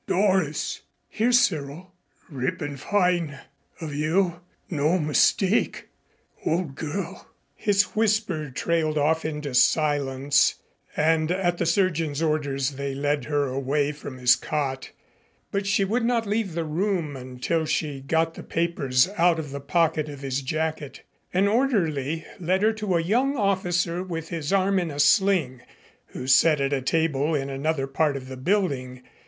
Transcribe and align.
"Doris." 0.07 0.81
"Here, 1.09 1.31
Cyril." 1.31 1.93
"Rippin' 2.27 2.75
fine 2.77 3.37
of 3.79 3.93
you 3.93 4.39
no 4.67 4.97
mistake 4.97 5.89
old 6.43 6.73
girl" 6.73 7.29
His 7.55 7.83
whisper 7.95 8.49
trailed 8.49 8.97
off 8.97 9.25
into 9.25 9.53
silence 9.53 10.55
and 10.97 11.29
at 11.29 11.59
the 11.59 11.67
surgeon's 11.67 12.19
orders 12.19 12.71
they 12.71 12.95
led 12.95 13.25
her 13.25 13.45
away 13.45 13.91
from 13.91 14.17
his 14.17 14.35
cot, 14.35 14.89
but 15.51 15.67
she 15.67 15.85
would 15.85 16.03
not 16.03 16.25
leave 16.25 16.55
the 16.55 16.65
room 16.65 17.15
until 17.15 17.67
she 17.67 18.01
got 18.01 18.33
the 18.33 18.41
papers 18.41 19.07
out 19.17 19.37
of 19.37 19.51
the 19.51 19.61
pocket 19.61 20.09
of 20.09 20.21
his 20.21 20.41
jacket. 20.41 21.03
An 21.31 21.47
orderly 21.47 22.25
led 22.39 22.63
her 22.63 22.73
to 22.73 22.97
a 22.97 23.03
young 23.03 23.37
officer 23.37 24.01
with 24.01 24.29
his 24.29 24.51
arm 24.51 24.79
in 24.79 24.89
a 24.89 24.99
sling 24.99 25.61
who 26.07 26.25
sat 26.25 26.59
at 26.59 26.73
a 26.73 26.81
table 26.81 27.35
in 27.35 27.51
another 27.51 27.85
part 27.85 28.17
of 28.17 28.29
the 28.29 28.37
building. 28.37 29.03